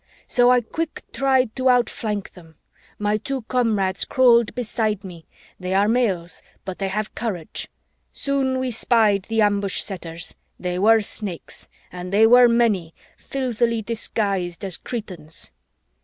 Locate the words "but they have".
6.65-7.13